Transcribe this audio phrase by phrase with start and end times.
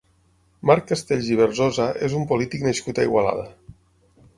[0.69, 3.51] Marc Castells i Berzosa és un polític nascut a Igualada.